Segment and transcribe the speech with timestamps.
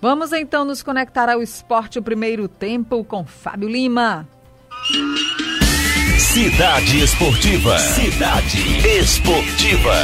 [0.00, 4.28] Vamos então nos conectar ao esporte o primeiro tempo com Fábio Lima.
[6.18, 7.78] Cidade Esportiva.
[7.78, 9.94] Cidade Esportiva.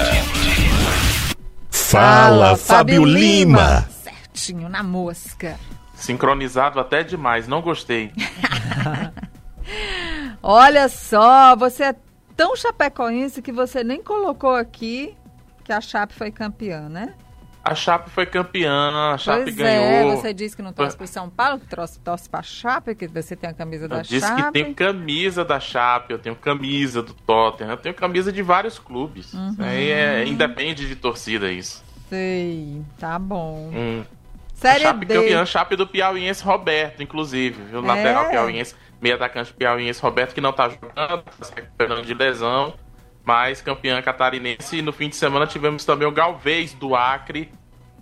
[1.70, 3.86] Fala, Fábio Lima.
[4.02, 5.58] Certinho, na mosca.
[5.94, 8.12] Sincronizado até demais, não gostei.
[10.42, 11.96] Olha só, você é
[12.34, 15.14] tão chapecoense que você nem colocou aqui
[15.62, 17.14] que a Chape foi campeã, né?
[17.64, 20.12] A Chape foi campeã, a Chape pois ganhou.
[20.12, 22.94] É, você disse que não torce para São Paulo, que torce, torce para a Chape,
[22.96, 24.14] que você tem a camisa da eu Chape.
[24.14, 28.42] disse que tem camisa da Chape, eu tenho camisa do Tottenham, eu tenho camisa de
[28.42, 29.32] vários clubes.
[29.32, 29.54] Uhum.
[29.60, 31.84] Aí é, independe de torcida isso.
[32.08, 33.70] Sei, tá bom.
[33.72, 34.04] Hum.
[34.54, 35.14] Série Chape D.
[35.14, 37.80] campeã, Chape do Piauiense Roberto, inclusive, viu?
[37.80, 38.30] Lateral É?
[38.30, 42.74] Piauiense, meio atacante Piauiense Roberto, que não tá jogando, tá se recuperando de lesão,
[43.24, 44.78] mas campeã catarinense.
[44.78, 47.50] E no fim de semana tivemos também o Galvez do Acre,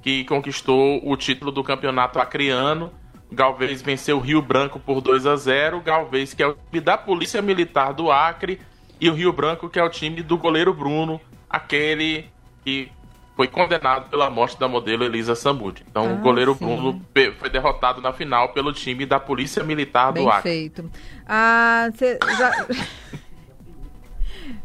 [0.03, 2.93] que conquistou o título do campeonato acreano.
[3.33, 6.81] Galvez venceu o Rio Branco por 2 a 0 O Galvez, que é o time
[6.81, 8.61] da Polícia Militar do Acre,
[9.01, 12.27] e o Rio Branco, que é o time do goleiro Bruno, aquele
[12.65, 12.91] que
[13.37, 15.83] foi condenado pela morte da modelo Elisa Samud.
[15.89, 16.65] Então, Ah, o goleiro sim.
[16.67, 17.01] Bruno
[17.39, 20.43] foi derrotado na final pelo time da Polícia Militar Bem do Acre.
[20.51, 20.91] feito.
[21.27, 22.67] Ah, você já.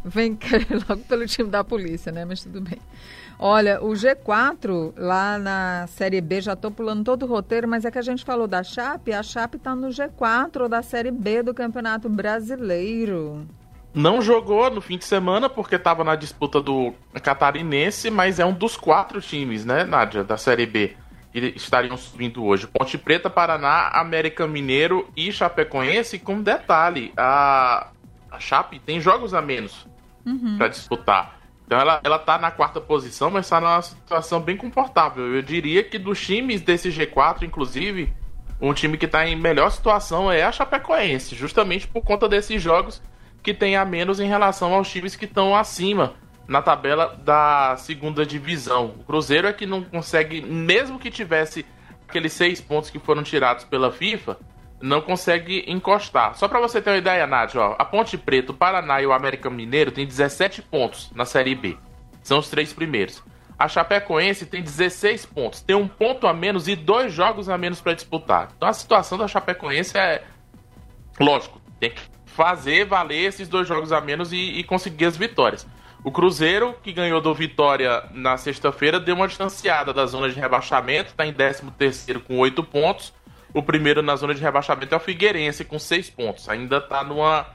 [0.05, 0.37] Vem
[0.87, 2.25] logo pelo time da polícia, né?
[2.25, 2.79] Mas tudo bem.
[3.39, 7.91] Olha, o G4 lá na Série B, já tô pulando todo o roteiro, mas é
[7.91, 11.53] que a gente falou da Chape, a Chape tá no G4 da Série B do
[11.53, 13.45] Campeonato Brasileiro.
[13.93, 18.53] Não jogou no fim de semana porque estava na disputa do Catarinense, mas é um
[18.53, 20.95] dos quatro times, né, Nádia, da Série B,
[21.31, 22.67] que estariam subindo hoje.
[22.67, 26.19] Ponte Preta, Paraná, América Mineiro e Chapecoense.
[26.19, 27.87] Com detalhe, a,
[28.31, 29.85] a Chape tem jogos a menos
[30.57, 31.39] para disputar.
[31.65, 35.35] Então ela, ela tá na quarta posição, mas está numa situação bem confortável.
[35.35, 38.13] Eu diria que dos times desse G4, inclusive,
[38.61, 43.01] um time que está em melhor situação é a Chapecoense, justamente por conta desses jogos
[43.41, 46.13] que tem a menos em relação aos times que estão acima
[46.47, 48.95] na tabela da segunda divisão.
[48.99, 51.65] O Cruzeiro é que não consegue, mesmo que tivesse
[52.07, 54.37] aqueles seis pontos que foram tirados pela FIFA,
[54.85, 56.35] não consegue encostar.
[56.35, 59.49] Só para você ter uma ideia, Nádia, a Ponte Preta, o Paraná e o América
[59.49, 61.75] Mineiro tem 17 pontos na Série B.
[62.21, 63.23] São os três primeiros.
[63.57, 67.81] A Chapecoense tem 16 pontos, tem um ponto a menos e dois jogos a menos
[67.81, 68.49] para disputar.
[68.55, 70.23] Então a situação da Chapecoense é
[71.19, 75.65] lógico, tem que fazer valer esses dois jogos a menos e, e conseguir as vitórias.
[76.03, 81.09] O Cruzeiro, que ganhou do Vitória na sexta-feira, deu uma distanciada da zona de rebaixamento,
[81.09, 83.11] está em 13º com 8 pontos.
[83.55, 86.49] O primeiro na zona de rebaixamento é o Figueirense, com 6 pontos.
[86.49, 87.45] Ainda está numa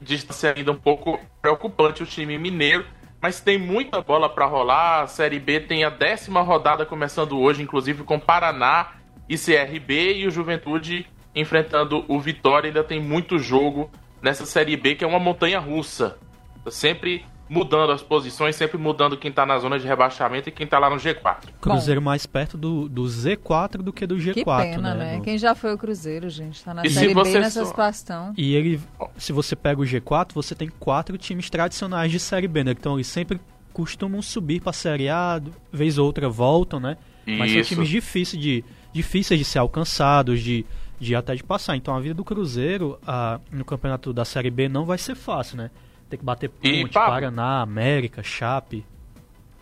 [0.00, 2.86] distância ainda um pouco preocupante o time mineiro,
[3.20, 5.02] mas tem muita bola para rolar.
[5.02, 8.94] A Série B tem a décima rodada começando hoje, inclusive com Paraná
[9.28, 12.68] e CRB, e o Juventude enfrentando o Vitória.
[12.68, 13.90] Ainda tem muito jogo
[14.22, 16.18] nessa Série B, que é uma montanha russa.
[16.70, 20.78] Sempre mudando as posições, sempre mudando quem tá na zona de rebaixamento e quem tá
[20.78, 21.36] lá no G4.
[21.60, 25.16] Cruzeiro mais perto do, do Z4 do que do G4, Que pena, né?
[25.16, 26.62] No- Quem já foi o Cruzeiro, gente?
[26.64, 28.34] Tá na E Série B você nessa só- situação.
[28.36, 28.80] E ele,
[29.16, 32.72] se você pega o G4, você tem quatro times tradicionais de Série B, né?
[32.72, 33.40] Então eles sempre
[33.72, 35.40] costumam subir pra Série A,
[35.72, 36.96] vez ou outra voltam, né?
[37.26, 37.68] Mas são Isso.
[37.70, 40.64] times difíceis de, difíceis de ser alcançados, de,
[40.98, 41.76] de até de passar.
[41.76, 45.56] Então a vida do Cruzeiro ah, no campeonato da Série B não vai ser fácil,
[45.58, 45.70] né?
[46.08, 46.92] Tem que bater Ponte?
[46.92, 48.84] Paraná, América, Chape,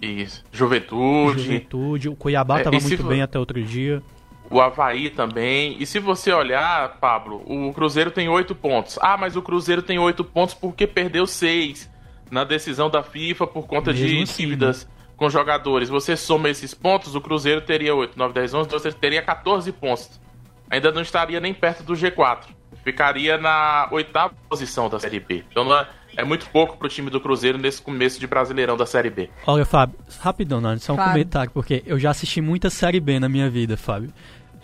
[0.00, 0.44] Isso.
[0.53, 2.09] Juventude, Juventude.
[2.09, 4.03] O Cuiabá É, estava se muito bem até outro dia.
[4.50, 5.77] o Havaí também.
[5.81, 8.99] E se você olhar, Pablo, o Cruzeiro tem oito pontos.
[9.00, 11.91] Ah, mas o Cruzeiro tem oito pontos porque perdeu seis
[12.31, 15.88] na decisão da FIFA por conta Mesmo de assim, dívidas com jogadores.
[15.88, 20.21] Você soma esses pontos, o Cruzeiro teria 8, 9, 10, 11, 12, teria 14 pontos.
[20.69, 22.47] Ainda não estaria nem perto do G4.
[22.83, 25.45] Ficaria na oitava posição da Série B.
[25.51, 25.87] Então não é,
[26.17, 29.31] é muito pouco pro time do Cruzeiro nesse começo de Brasileirão da Série B.
[29.47, 31.12] Olha, Fábio, rapidão, Nani, só um Fábio.
[31.12, 34.12] comentário, porque eu já assisti muita Série B na minha vida, Fábio.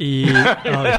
[0.03, 0.25] E
[0.65, 0.99] olha,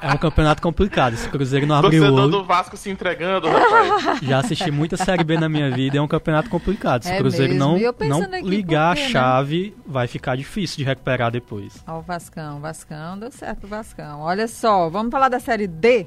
[0.00, 1.14] é um campeonato complicado.
[1.14, 2.28] Esse Cruzeiro não abriu o olho.
[2.28, 4.20] do Vasco se entregando, rapaz.
[4.22, 5.98] Já assisti muita Série B na minha vida.
[5.98, 7.02] É um campeonato complicado.
[7.02, 7.80] Se É o Cruzeiro mesmo.
[8.08, 9.10] não, não ligar quê, a né?
[9.10, 11.82] chave, vai ficar difícil de recuperar depois.
[11.84, 14.20] Ó, o Vascão, Vascão, deu certo o Vascão.
[14.20, 16.06] Olha só, vamos falar da série D.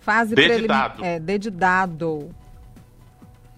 [0.00, 0.96] Fase preliminar.
[1.02, 2.30] É, D de dado.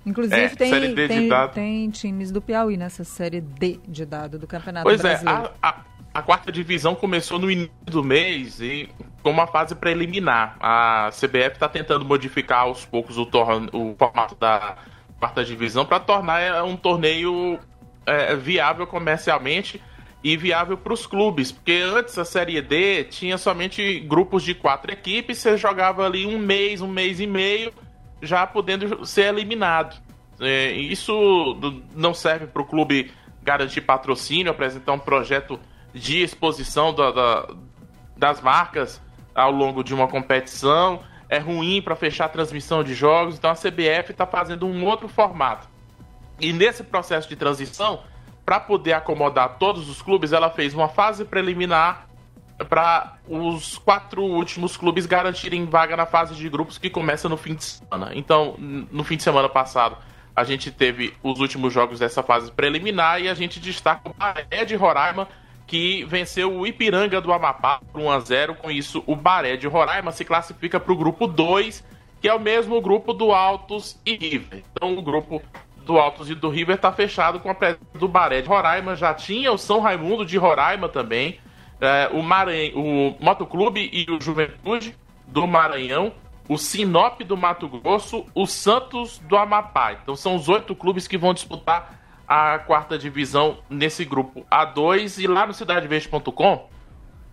[0.05, 4.39] Inclusive É, tem, série D tem, tem times do Piauí nessa série D de dado
[4.39, 5.51] do Campeonato Pois é, Brasileiro.
[5.63, 5.77] a, a,
[6.15, 8.89] a quarta divisão começou no início do mês e
[9.23, 10.57] com uma fase preliminar.
[10.59, 14.75] A CBF está tentando modificar aos poucos o, torne- o formato da
[15.21, 17.61] quarta divisão para tornar é, um torneio
[18.05, 19.81] é, viável comercialmente
[20.23, 24.93] e viável para os clubes, porque antes a Série D tinha somente grupos de quatro
[24.93, 27.73] equipes, você jogava ali um mês, um mês e meio,
[28.21, 30.01] já podendo ser eliminado.
[30.41, 31.59] É, isso
[31.95, 35.59] não serve para o clube garantir patrocínio, apresentar um projeto
[35.93, 37.49] de exposição da, da,
[38.17, 39.01] das marcas
[39.35, 43.55] ao longo de uma competição, é ruim para fechar a transmissão de jogos, então a
[43.55, 45.67] CBF está fazendo um outro formato.
[46.41, 48.01] E nesse processo de transição,
[48.45, 52.09] para poder acomodar todos os clubes, ela fez uma fase preliminar
[52.65, 57.55] para os quatro últimos clubes garantirem vaga na fase de grupos que começa no fim
[57.55, 58.13] de semana.
[58.15, 59.97] Então, no fim de semana passado,
[60.35, 64.65] a gente teve os últimos jogos dessa fase preliminar e a gente destaca o Baré
[64.65, 65.29] de Roraima,
[65.67, 69.67] que venceu o Ipiranga do Amapá por 1 a 0 Com isso, o Baré de
[69.67, 71.85] Roraima se classifica para o grupo 2,
[72.21, 74.63] que é o mesmo grupo do Altos e River.
[74.73, 75.43] Então, o grupo
[75.85, 78.97] do Altos e do River está fechado com a presença do Baré de Roraima.
[78.97, 81.39] Já tinha o São Raimundo de Roraima também,
[81.81, 84.97] é, o, Maranhão, o Motoclube e o Juventude
[85.27, 86.13] do Maranhão,
[86.49, 89.93] o Sinop do Mato Grosso, o Santos do Amapá.
[89.93, 95.23] Então são os oito clubes que vão disputar a quarta divisão nesse grupo A2.
[95.23, 96.69] E lá no cidadeverde.com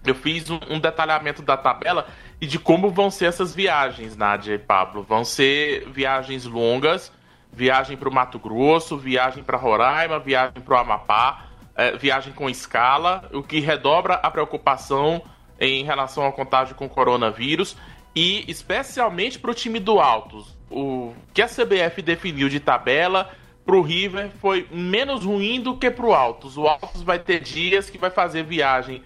[0.05, 2.07] eu fiz um, um, detalhamento da tabela
[2.39, 5.03] e de como vão ser essas viagens, Nádia e Pablo.
[5.03, 7.11] Vão ser viagens longas
[7.51, 12.49] viagem para o Mato Grosso, viagem para Roraima, viagem para o Amapá, é, viagem com
[12.49, 15.21] escala, o que redobra a preocupação
[15.59, 17.75] em relação ao contágio com coronavírus
[18.15, 20.57] e especialmente para o time do Altos.
[20.69, 23.29] O que a CBF definiu de tabela
[23.65, 26.57] para o River foi menos ruim do que para o Altos.
[26.57, 29.03] O Altos vai ter dias que vai fazer viagem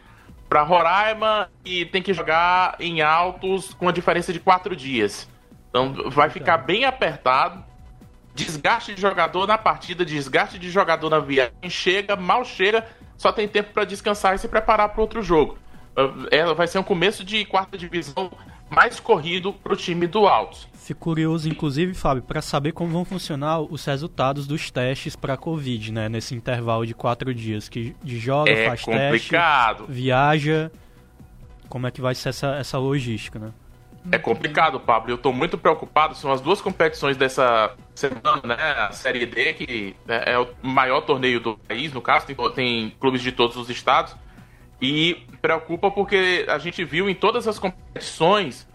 [0.48, 5.28] para Roraima e tem que jogar em Altos com a diferença de quatro dias.
[5.69, 7.63] Então vai ficar bem apertado
[8.33, 12.85] desgaste de jogador na partida, desgaste de jogador na viagem, chega, mal chega,
[13.18, 15.57] só tem tempo para descansar e se preparar para outro jogo.
[16.31, 18.31] É, vai ser um começo de quarta divisão
[18.69, 20.68] mais corrido para o time do Altos.
[20.74, 25.94] Fico curioso, inclusive, Fábio, para saber como vão funcionar os resultados dos testes para Covid,
[25.94, 26.09] né?
[26.09, 29.85] Nesse intervalo de quatro dias, que de joga, é faz complicado.
[29.85, 30.71] teste, viaja.
[31.69, 33.51] Como é que vai ser essa, essa logística, né?
[34.11, 35.11] É complicado, Pablo.
[35.11, 36.15] Eu estou muito preocupado.
[36.15, 38.55] São as duas competições dessa semana, né?
[38.55, 42.89] A Série D, que né, é o maior torneio do país, no caso, tem, tem
[43.00, 44.15] clubes de todos os estados.
[44.81, 48.67] E preocupa porque a gente viu em todas as competições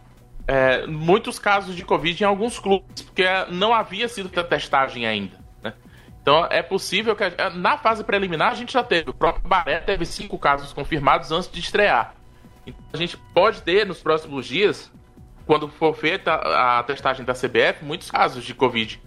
[0.47, 5.37] é, muitos casos de Covid em alguns clubes, porque não havia sido testagem ainda.
[5.63, 5.75] Né?
[6.23, 7.25] Então é possível que.
[7.25, 9.11] A, na fase preliminar a gente já teve.
[9.11, 12.15] O próprio Baré teve cinco casos confirmados antes de estrear.
[12.67, 14.91] Então a gente pode ter nos próximos dias
[15.49, 19.01] quando for feita a testagem da CBF, muitos casos de Covid.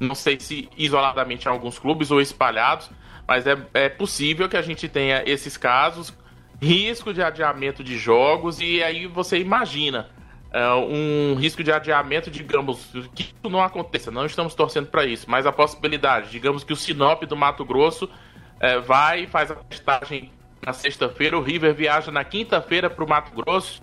[0.00, 2.90] Não sei se isoladamente em alguns clubes ou espalhados,
[3.28, 6.12] mas é, é possível que a gente tenha esses casos,
[6.60, 10.10] risco de adiamento de jogos, e aí você imagina
[10.52, 15.30] é, um risco de adiamento, digamos, que isso não aconteça, não estamos torcendo para isso,
[15.30, 18.10] mas a possibilidade, digamos que o Sinop do Mato Grosso
[18.58, 23.08] é, vai e faz a testagem na sexta-feira, o River viaja na quinta-feira para o
[23.08, 23.80] Mato Grosso,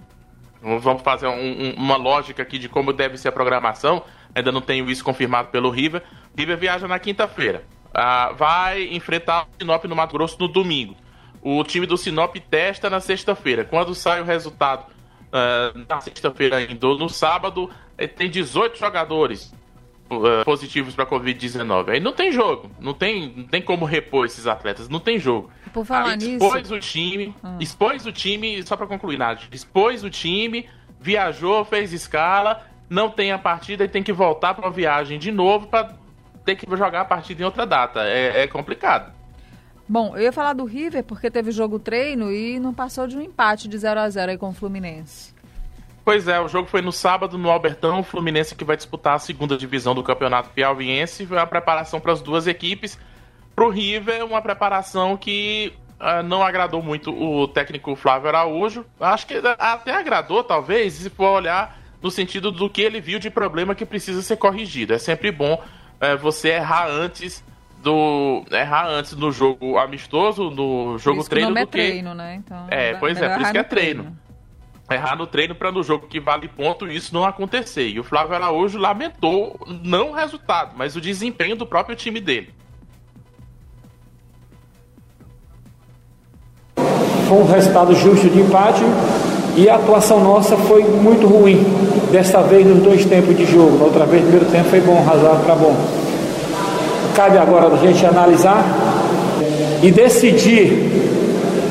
[0.61, 4.03] Vamos fazer um, um, uma lógica aqui de como deve ser a programação.
[4.35, 6.03] Ainda não tenho isso confirmado pelo River.
[6.37, 7.63] River viaja na quinta-feira.
[7.93, 10.95] Ah, vai enfrentar o Sinop no Mato Grosso no domingo.
[11.41, 13.65] O time do Sinop testa na sexta-feira.
[13.65, 14.85] Quando sai o resultado
[15.33, 19.53] ah, na sexta-feira ainda no sábado, eh, tem 18 jogadores
[20.11, 21.89] uh, positivos para Covid-19.
[21.89, 22.69] Aí não tem jogo.
[22.79, 24.89] Não tem, não tem como repor esses atletas.
[24.89, 25.49] Não tem jogo.
[25.73, 26.75] Por falar Aí expôs nisso...
[26.75, 27.57] o time, hum.
[27.59, 30.67] expôs o time, só para concluir, Nádia, expôs o time,
[30.99, 35.31] viajou, fez escala, não tem a partida e tem que voltar para uma viagem de
[35.31, 35.95] novo para
[36.43, 38.01] ter que jogar a partida em outra data.
[38.03, 39.13] É, é complicado.
[39.87, 43.21] Bom, eu ia falar do River porque teve jogo treino e não passou de um
[43.21, 45.33] empate de 0 a 0 aí com o Fluminense.
[46.03, 49.19] Pois é, o jogo foi no sábado no Albertão, o Fluminense que vai disputar a
[49.19, 52.97] segunda divisão do Campeonato Piauiense, foi a preparação para as duas equipes.
[53.61, 58.83] Para o River, uma preparação que uh, não agradou muito o técnico Flávio Araújo.
[58.99, 63.29] Acho que até agradou, talvez, se for olhar no sentido do que ele viu de
[63.29, 64.95] problema que precisa ser corrigido.
[64.95, 67.43] É sempre bom uh, você errar antes
[67.83, 72.41] do errar antes no jogo amistoso, no jogo treino do é que treino, né?
[72.43, 74.03] Então, é, pois é, por isso que é treino.
[74.05, 74.21] treino
[74.91, 77.87] errar no treino para no jogo que vale ponto isso não acontecer.
[77.87, 82.53] E o Flávio Araújo lamentou não o resultado, mas o desempenho do próprio time dele.
[87.31, 88.83] Foi um resultado justo de empate
[89.55, 91.63] e a atuação nossa foi muito ruim.
[92.11, 93.81] Desta vez nos dois tempos de jogo.
[93.81, 95.73] Outra vez, no primeiro tempo foi bom, razoável para bom.
[97.15, 98.65] Cabe agora a gente analisar
[99.81, 100.91] e decidir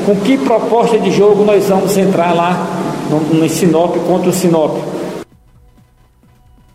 [0.03, 2.53] com que proposta de jogo nós vamos entrar lá
[3.07, 4.79] no, no Sinop contra o Sinop.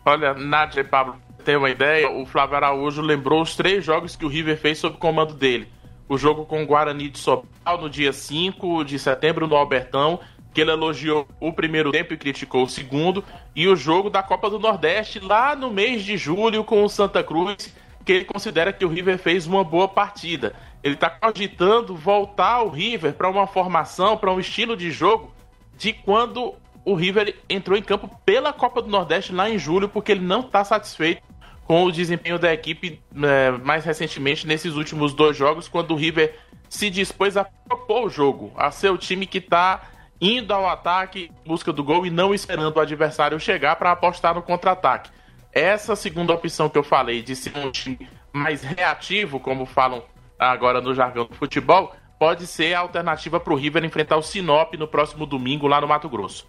[0.05, 4.25] Olha, Nádia e Pablo, tem uma ideia, o Flávio Araújo lembrou os três jogos que
[4.25, 5.67] o River fez sob comando dele.
[6.09, 10.21] O jogo com o Guarani de Sobral no dia 5 de setembro no Albertão,
[10.55, 14.49] que ele elogiou o primeiro tempo e criticou o segundo, e o jogo da Copa
[14.49, 18.85] do Nordeste lá no mês de julho com o Santa Cruz, que ele considera que
[18.85, 20.55] o River fez uma boa partida.
[20.83, 25.35] Ele está cogitando voltar o River para uma formação, para um estilo de jogo
[25.77, 30.13] de quando o River entrou em campo pela Copa do Nordeste lá em julho, porque
[30.13, 31.21] ele não está satisfeito
[31.67, 36.39] com o desempenho da equipe é, mais recentemente nesses últimos dois jogos, quando o River
[36.69, 39.83] se dispôs a propor o jogo, a ser o time que está
[40.21, 44.35] indo ao ataque em busca do gol e não esperando o adversário chegar para apostar
[44.35, 45.11] no contra-ataque.
[45.53, 50.03] Essa segunda opção que eu falei, de ser um time mais reativo, como falam
[50.39, 54.75] agora no jargão do futebol, pode ser a alternativa para o River enfrentar o Sinop
[54.75, 56.47] no próximo domingo lá no Mato Grosso.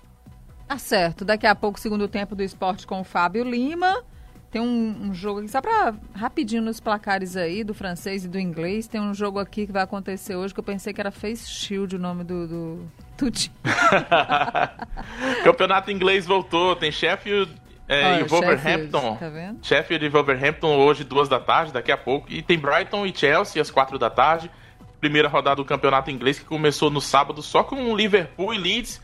[0.67, 1.23] Tá certo.
[1.23, 4.03] Daqui a pouco, segundo tempo do esporte com o Fábio Lima.
[4.49, 8.39] Tem um, um jogo aqui, só para rapidinho nos placares aí, do francês e do
[8.39, 8.87] inglês.
[8.87, 11.97] Tem um jogo aqui que vai acontecer hoje que eu pensei que era Face Shield
[11.97, 13.53] o nome do, do, do time.
[15.43, 17.53] Campeonato inglês voltou, tem Sheffield
[17.87, 19.17] é, Olha, e Wolverhampton.
[19.17, 22.31] Sheffield, tá Sheffield e Wolverhampton hoje, duas da tarde, daqui a pouco.
[22.31, 24.51] E tem Brighton e Chelsea às quatro da tarde.
[24.99, 29.01] Primeira rodada do campeonato inglês que começou no sábado só com Liverpool e Leeds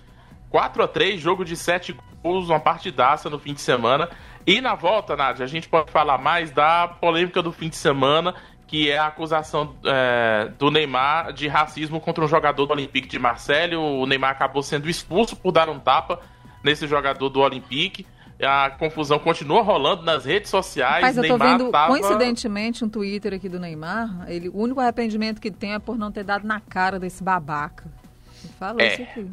[0.49, 4.07] 4 a 3 jogo de 7 gols, uma partidaça no fim de semana.
[4.45, 8.35] E na volta, Nádia, a gente pode falar mais da polêmica do fim de semana,
[8.67, 13.17] que é a acusação é, do Neymar de racismo contra um jogador do Olympique de
[13.17, 13.75] Marseille.
[13.75, 16.19] O Neymar acabou sendo expulso por dar um tapa
[16.63, 18.05] nesse jogador do Olympique.
[18.41, 21.01] A confusão continua rolando nas redes sociais.
[21.01, 21.87] Mas eu tô Neymar vendo, tava...
[21.87, 24.25] coincidentemente, um Twitter aqui do Neymar.
[24.27, 27.85] Ele, o único arrependimento que tem é por não ter dado na cara desse babaca.
[28.59, 28.93] Falou é.
[28.93, 29.31] isso aqui.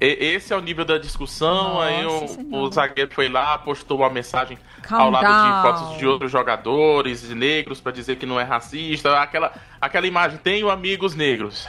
[0.00, 1.74] Esse é o nível da discussão.
[1.74, 5.44] Nossa, aí o, o, zagueiro foi lá, postou uma mensagem Calm ao lado down.
[5.44, 9.20] de fotos de outros jogadores de negros para dizer que não é racista.
[9.20, 11.68] Aquela, aquela imagem, tenho amigos negros.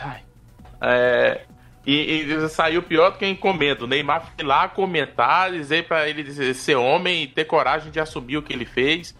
[0.79, 1.41] É,
[1.85, 3.83] e, e, saiu pior do que encomenda.
[3.83, 7.99] O Neymar foi lá comentar, dizer para ele dizer, ser homem e ter coragem de
[7.99, 9.15] assumir o que ele fez.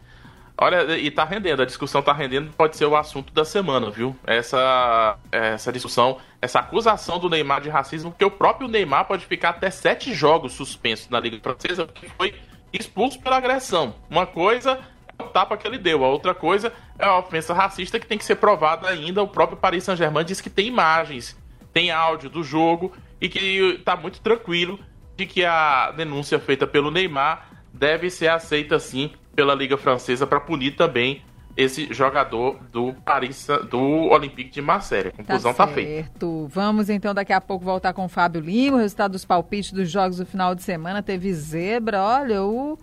[0.62, 4.13] Olha, e tá rendendo, a discussão tá rendendo, pode ser o assunto da semana, viu?
[4.28, 9.51] Essa, essa discussão, essa acusação do Neymar de racismo, porque o próprio Neymar pode ficar
[9.51, 12.36] até sete jogos suspenso na Liga Francesa, porque foi
[12.74, 13.96] expulso pela agressão.
[14.10, 14.82] Uma coisa
[15.18, 18.18] é o tapa que ele deu, a outra coisa é a ofensa racista que tem
[18.18, 19.24] que ser provada ainda.
[19.24, 21.38] O próprio Paris Saint-Germain diz que tem imagens,
[21.72, 24.78] tem áudio do jogo e que tá muito tranquilo
[25.16, 30.41] de que a denúncia feita pelo Neymar deve ser aceita sim pela Liga Francesa para
[30.41, 31.22] punir também
[31.55, 35.08] esse jogador do Paris, do Olympique de Marseille.
[35.08, 36.25] A conclusão tá, tá feita.
[36.50, 39.89] Vamos então daqui a pouco voltar com o Fábio Lima, o resultado dos palpites dos
[39.89, 41.01] jogos do final de semana.
[41.01, 42.77] Teve zebra, olha, o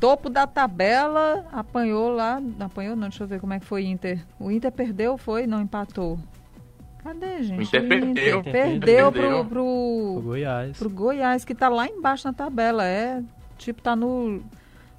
[0.00, 4.18] topo da tabela apanhou lá, apanhou não, deixa eu ver como é que foi Inter.
[4.40, 5.46] O Inter perdeu, foi?
[5.46, 6.18] Não empatou.
[7.04, 7.60] Cadê, gente?
[7.60, 8.42] O Inter, o Inter perdeu.
[8.42, 10.76] Perdeu, perdeu pro, pro, pro Goiás.
[10.76, 12.84] Pro Goiás, que tá lá embaixo na tabela.
[12.84, 13.22] É,
[13.56, 14.42] tipo, tá no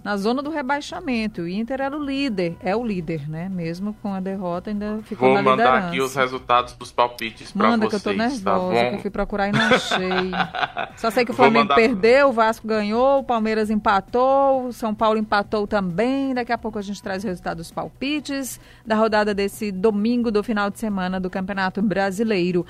[0.05, 1.41] na zona do rebaixamento.
[1.41, 3.49] O Inter era o líder, é o líder, né?
[3.49, 5.63] Mesmo com a derrota, ainda ficou Vou na liderança.
[5.63, 7.79] Vou mandar aqui os resultados dos palpites para vocês.
[7.79, 10.31] Manda que eu tô tá nervosa, tá que eu fui procurar e não achei.
[10.95, 11.73] Só sei que o Flamengo mandar...
[11.73, 16.35] perdeu, o Vasco ganhou, o Palmeiras empatou, o São Paulo empatou também.
[16.35, 20.43] Daqui a pouco a gente traz o resultado dos palpites da rodada desse domingo do
[20.43, 22.63] final de semana do Campeonato Brasileiro.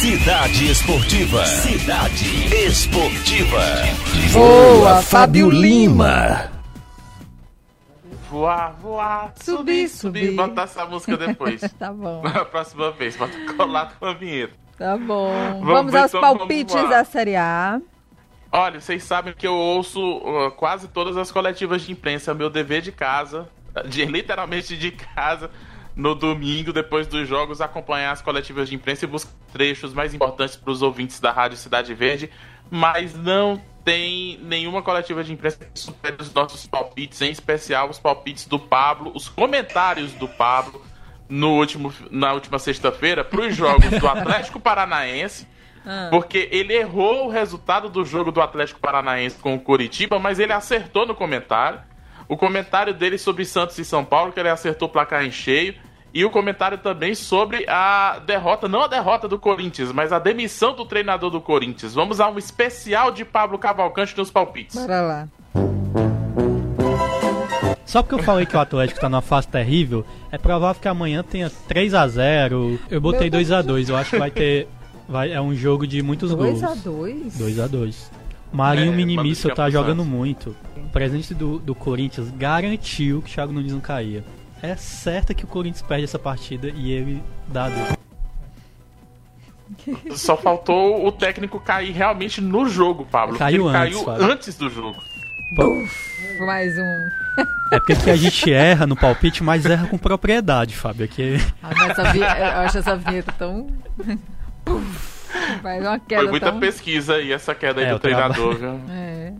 [0.00, 1.44] Cidade Esportiva.
[1.44, 3.60] Cidade Esportiva.
[4.30, 6.52] Voa, Fábio Lima.
[8.30, 10.26] Voar, voar, subir, subir.
[10.26, 10.36] subir.
[10.36, 11.60] Botar essa música depois.
[11.76, 12.22] tá bom.
[12.22, 14.54] Na próxima vez, bota colado com a vinheta.
[14.78, 15.32] Tá bom.
[15.32, 17.80] Vamos, vamos aos então, palpites vamos da Série A.
[18.52, 22.48] Olha, vocês sabem que eu ouço uh, quase todas as coletivas de imprensa, é meu
[22.48, 23.48] dever de casa,
[23.90, 25.50] de, literalmente de casa
[25.96, 30.56] no domingo, depois dos jogos, acompanhar as coletivas de imprensa e buscar trechos mais importantes
[30.56, 32.30] para os ouvintes da Rádio Cidade Verde,
[32.70, 37.98] mas não tem nenhuma coletiva de imprensa que supere os nossos palpites, em especial os
[37.98, 40.84] palpites do Pablo, os comentários do Pablo
[41.28, 45.46] no último, na última sexta-feira para os jogos do Atlético Paranaense.
[45.86, 46.08] Ah.
[46.10, 50.52] Porque ele errou o resultado do jogo do Atlético Paranaense com o Curitiba, mas ele
[50.52, 51.80] acertou no comentário.
[52.28, 55.74] O comentário dele sobre Santos e São Paulo, que ele acertou o placar em cheio
[56.12, 60.74] e o comentário também sobre a derrota, não a derrota do Corinthians, mas a demissão
[60.74, 61.94] do treinador do Corinthians.
[61.94, 64.76] Vamos a um especial de Pablo Cavalcante nos palpites.
[64.76, 65.28] Bora lá.
[67.84, 71.22] Só porque eu falei que o Atlético tá numa fase terrível, é provável que amanhã
[71.22, 74.68] tenha 3 a 0 Eu botei 2 a 2 Eu acho que vai ter.
[75.08, 76.64] Vai, é um jogo de muitos 2 gols.
[76.64, 78.10] a 2 2 a 2
[78.52, 80.54] Marinho É, Minimício tá jogando muito.
[80.76, 84.22] O presidente do, do Corinthians garantiu que o Thiago Nunes não caía.
[84.62, 87.88] É certo que o Corinthians perde essa partida e ele dá a Deus.
[90.18, 93.36] Só faltou o técnico cair realmente no jogo, Pablo.
[93.36, 94.96] porque Caiu ele antes, caiu antes do jogo.
[96.40, 97.08] Mais um.
[97.72, 101.04] É porque aqui a gente erra no palpite, mas erra com propriedade, Fábio.
[101.04, 102.24] Aqui Ah, vi- Eu
[102.60, 103.68] acho essa vinheta tão.
[104.64, 105.18] Puf,
[105.62, 106.60] Faz uma queda Foi muita tão...
[106.60, 108.32] pesquisa aí, essa queda aí É, do trabalho.
[108.34, 108.80] treinador, viu?
[108.94, 109.32] É.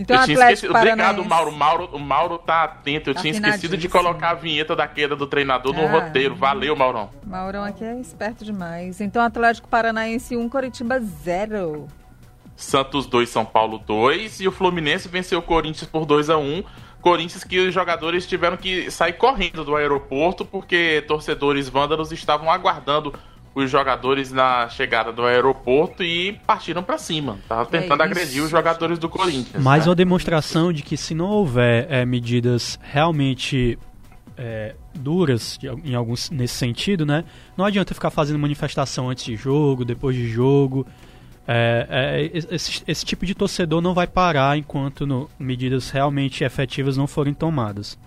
[0.00, 0.74] Então, Eu tinha esquecido.
[0.74, 1.22] Obrigado.
[1.24, 1.52] Mauro.
[1.52, 1.84] Mauro.
[1.92, 3.10] O Mauro tá atento.
[3.10, 5.90] Eu Tá tinha esquecido de colocar a vinheta da queda do treinador no Ah.
[5.90, 6.34] roteiro.
[6.34, 7.10] Valeu, Maurão.
[7.26, 9.00] Maurão aqui é esperto demais.
[9.00, 11.86] Então, Atlético Paranaense 1, Coritiba 0.
[12.56, 14.40] Santos 2, São Paulo 2.
[14.40, 16.62] E o Fluminense venceu o Corinthians por 2 a 1
[17.00, 23.14] Corinthians que os jogadores tiveram que sair correndo do aeroporto porque torcedores vândalos estavam aguardando
[23.54, 27.38] os jogadores na chegada do aeroporto e partiram pra cima.
[27.48, 29.62] Tava tentando É agredir os jogadores do Corinthians.
[29.62, 29.90] Mais né?
[29.90, 33.76] uma demonstração de que se não houver é, medidas realmente
[34.38, 37.24] é, duras em alguns nesse sentido, né?
[37.56, 40.86] Não adianta ficar fazendo manifestação antes de jogo, depois de jogo.
[41.48, 46.96] É, é, esse, esse tipo de torcedor não vai parar enquanto no- medidas realmente efetivas
[46.96, 47.98] não forem tomadas.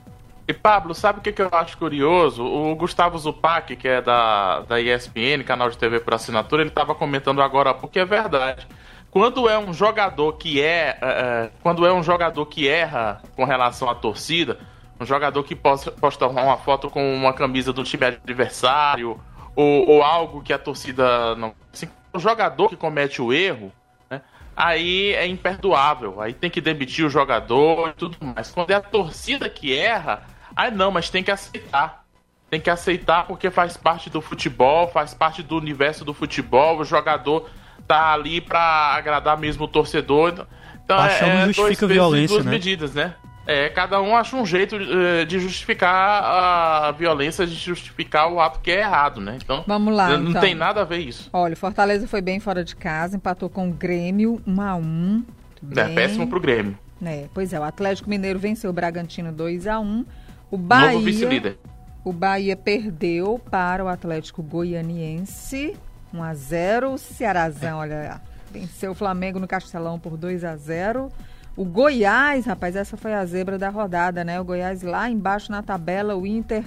[0.47, 2.43] E Pablo, sabe o que, que eu acho curioso?
[2.43, 6.93] O Gustavo Zupac, que é da, da ESPN, canal de TV por assinatura, ele estava
[6.93, 8.67] comentando agora porque é verdade.
[9.09, 13.45] Quando é um jogador que é, é, é, quando é um jogador que erra com
[13.45, 14.59] relação à torcida,
[14.99, 19.19] um jogador que posta, posta uma foto com uma camisa do time adversário
[19.55, 23.71] ou, ou algo que a torcida não, assim, o jogador que comete o erro,
[24.09, 24.21] né,
[24.57, 26.19] aí é imperdoável.
[26.19, 28.51] Aí tem que demitir o jogador e tudo mais.
[28.51, 32.03] Quando é a torcida que erra, aí não, mas tem que aceitar.
[32.49, 36.79] Tem que aceitar porque faz parte do futebol, faz parte do universo do futebol.
[36.79, 37.49] O jogador
[37.87, 38.59] tá ali pra
[38.95, 40.45] agradar mesmo o torcedor.
[40.83, 42.51] Então Paixão não é, é justifica dois violência, duas né?
[42.51, 43.15] medidas, né?
[43.45, 48.59] É, cada um acha um jeito eh, de justificar a violência, de justificar o ato
[48.61, 49.37] que é errado, né?
[49.43, 50.41] Então, Vamos lá, não então.
[50.41, 51.29] tem nada a ver isso.
[51.33, 55.23] Olha, o Fortaleza foi bem fora de casa, empatou com o Grêmio 1 a 1
[55.59, 56.77] Tudo É péssimo pro Grêmio.
[57.03, 60.05] É, pois é, o Atlético Mineiro venceu o Bragantino 2 a 1
[60.53, 61.57] O Novo Bahia, vice-líder.
[62.05, 65.75] o Bahia perdeu para o Atlético Goianiense
[66.13, 71.11] 1 a 0 O Cearazão, olha, venceu o Flamengo no Castelão por 2 a 0
[71.57, 74.39] O Goiás, rapaz, essa foi a zebra da rodada, né?
[74.39, 76.63] O Goiás lá embaixo na tabela, o Inter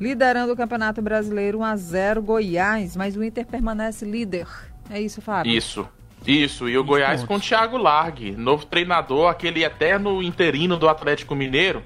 [0.00, 4.46] liderando o Campeonato Brasileiro 1 a 0 Goiás, mas o Inter permanece líder.
[4.88, 5.52] É isso, Fábio?
[5.52, 5.86] Isso.
[6.26, 11.34] Isso, e o Goiás com o Thiago Largue, novo treinador, aquele eterno interino do Atlético
[11.34, 11.82] Mineiro,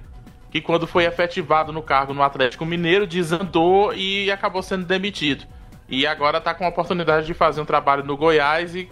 [0.53, 5.45] que quando foi efetivado no cargo no Atlético Mineiro, desandou e acabou sendo demitido.
[5.89, 8.85] E agora tá com a oportunidade de fazer um trabalho no Goiás e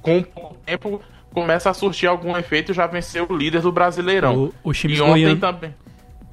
[0.00, 1.00] com pouco tempo
[1.32, 4.36] começa a surtir algum efeito e já venceu o líder do Brasileirão.
[4.44, 5.74] O- os times e ontem goianos- também.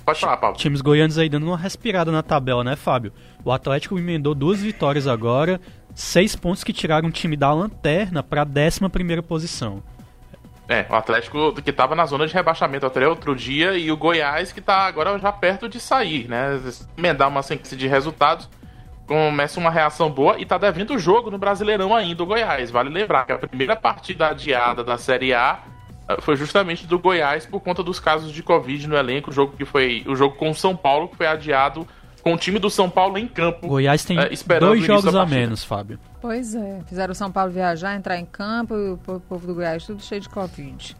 [0.05, 0.57] Pode falar, Paulo.
[0.57, 3.13] Times goianos aí dando uma respirada na tabela, né, Fábio?
[3.45, 5.61] O Atlético emendou duas vitórias agora,
[5.93, 9.83] seis pontos que tiraram o time da lanterna para a décima primeira posição.
[10.69, 14.51] É, o Atlético que tava na zona de rebaixamento até outro dia e o Goiás
[14.51, 16.61] que tá agora já perto de sair, né?
[16.95, 18.47] Emendar uma sequência de resultados,
[19.07, 22.69] começa uma reação boa e tá devendo o jogo no Brasileirão ainda, o Goiás.
[22.69, 25.57] Vale lembrar que a primeira partida adiada da Série A
[26.07, 29.57] eh, foi justamente do Goiás por conta dos casos de Covid no elenco, o jogo
[29.57, 31.87] que foi o jogo com o São Paulo que foi adiado
[32.21, 33.65] com o time do São Paulo em campo.
[33.65, 35.99] O Goiás tem É, esperando dois o jogos a menos, Fábio.
[36.21, 39.55] Pois é, fizeram o São Paulo viajar, entrar em campo e o po- povo do
[39.55, 40.95] Goiás tudo cheio de Covid.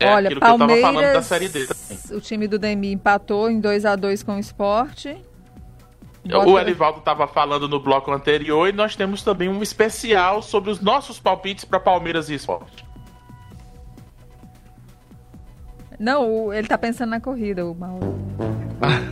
[0.00, 2.16] É Olha, aquilo que eu tava Palmeiras, falando da Série D também.
[2.16, 5.16] o time do Demi empatou em 2 a 2 com o Esporte.
[6.24, 10.70] O Bota- Elivaldo estava falando no bloco anterior e nós temos também um especial sobre
[10.70, 12.84] os nossos palpites para Palmeiras e Esporte.
[15.98, 18.16] Não, o- ele tá pensando na corrida, o Mauro.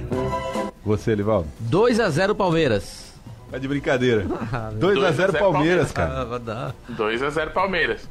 [0.91, 1.47] Você, Livaldo.
[1.71, 3.15] 2x0 Palmeiras.
[3.49, 4.25] Tá de brincadeira.
[4.25, 5.93] 2x0 2 Palmeiras, Palmeiras.
[5.93, 6.21] cara.
[6.21, 6.75] Ah, vai dar.
[6.91, 8.09] 2x0 Palmeiras.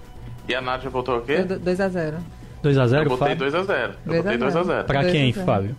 [0.48, 1.44] E a Nádia votou o quê?
[1.44, 2.18] 2 a 0
[2.64, 3.48] 2 a 0 Eu botei Fábio?
[3.52, 3.94] 2x0.
[4.06, 4.66] Eu 2 a botei 0.
[4.66, 4.84] 2x0.
[4.86, 5.46] Pra 2 a quem, 0.
[5.46, 5.76] Fábio?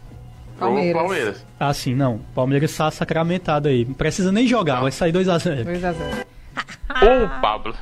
[0.59, 1.03] Pro Palmeiras.
[1.03, 1.47] Palmeiras.
[1.59, 2.21] Ah, sim, não.
[2.35, 3.87] Palmeiras está sacramentado aí.
[3.87, 6.27] Não precisa nem jogar, vai sair 2 a 0 2 a 0
[6.91, 7.75] Ô, Pablo.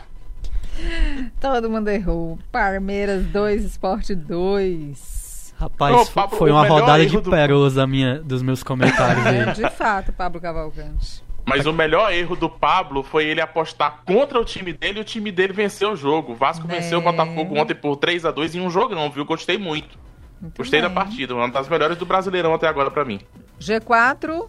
[1.40, 2.38] Todo mundo errou.
[2.52, 5.17] Palmeiras 2, Esporte 2.
[5.58, 9.44] Rapaz, Ô, Pablo, foi uma rodada de do- pérolas da minha, dos meus comentários É,
[9.48, 9.52] aí.
[9.54, 11.22] de fato, Pablo Cavalcante.
[11.44, 15.04] Mas o melhor erro do Pablo foi ele apostar contra o time dele e o
[15.04, 16.32] time dele venceu o jogo.
[16.32, 16.74] O Vasco Né.
[16.76, 19.24] venceu o Botafogo ontem por 3x2 em um jogão, viu?
[19.24, 19.98] Gostei muito.
[20.40, 20.88] Muito Gostei bem.
[20.88, 23.18] da partida, uma das melhores do Brasileirão até agora pra mim.
[23.58, 24.48] G4,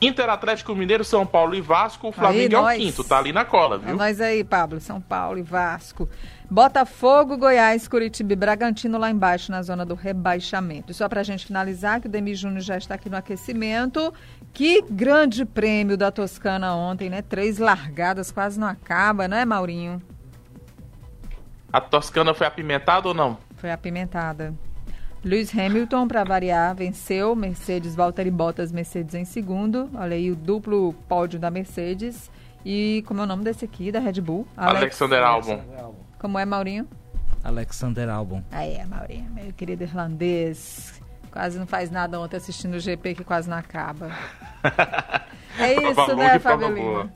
[0.00, 2.08] Inter, Atlético Mineiro, São Paulo e Vasco.
[2.08, 3.96] O Flamengo é o quinto, tá ali na cola, é viu?
[3.96, 6.08] nós aí, Pablo, São Paulo e Vasco.
[6.48, 10.92] Botafogo, Goiás, Curitiba e Bragantino lá embaixo na zona do rebaixamento.
[10.92, 14.14] E só pra gente finalizar, que o Demi Júnior já está aqui no aquecimento.
[14.54, 17.20] Que grande prêmio da Toscana ontem, né?
[17.20, 20.00] Três largadas, quase não acaba, né, Maurinho?
[21.72, 23.36] A Toscana foi apimentada ou não?
[23.56, 24.54] Foi apimentada.
[25.24, 27.34] Lewis Hamilton, para variar, venceu.
[27.34, 29.90] Mercedes, Valtteri Bottas, Mercedes em segundo.
[29.94, 32.30] Olha aí o duplo pódio da Mercedes.
[32.64, 34.46] E como é o nome desse aqui, da Red Bull?
[34.56, 35.60] Alex- Alexander Albon.
[36.18, 36.88] Como é, Maurinho?
[37.44, 38.42] Alexander Albon.
[38.50, 41.00] Aí é, Maurinho, meu querido irlandês.
[41.30, 44.10] Quase não faz nada ontem assistindo o GP que quase não acaba.
[45.60, 46.38] É isso, né.
[46.72, 47.12] Lima?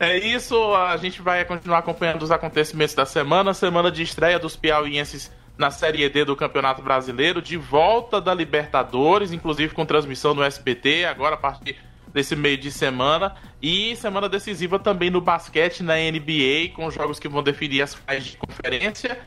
[0.00, 4.56] É isso, a gente vai continuar acompanhando os acontecimentos da semana, semana de estreia dos
[4.56, 10.42] piauienses na Série D do Campeonato Brasileiro, de volta da Libertadores, inclusive com transmissão no
[10.42, 11.76] SBT, agora a partir
[12.14, 17.28] desse meio de semana, e semana decisiva também no basquete, na NBA, com jogos que
[17.28, 19.18] vão definir as finais de conferência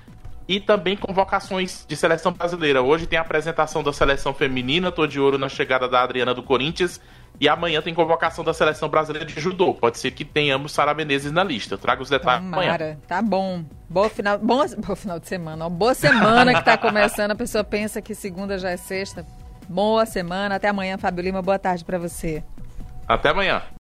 [0.48, 2.82] e também convocações de seleção brasileira.
[2.82, 6.44] Hoje tem a apresentação da seleção feminina, tô de ouro na chegada da Adriana do
[6.44, 7.00] Corinthians,
[7.40, 9.74] e amanhã tem convocação da seleção brasileira de judô.
[9.74, 11.76] Pode ser que tenhamos Sara Menezes na lista.
[11.76, 12.74] Eu trago os detalhes amanhã.
[12.74, 13.64] Tomara, tá bom.
[13.90, 15.66] Boa final, bom, bom final de semana.
[15.66, 15.70] Ó.
[15.70, 17.32] Boa semana que tá começando.
[17.32, 19.26] A pessoa pensa que segunda já é sexta.
[19.68, 20.56] Boa semana.
[20.56, 21.42] Até amanhã, Fábio Lima.
[21.42, 22.44] Boa tarde para você.
[23.08, 23.62] Até amanhã.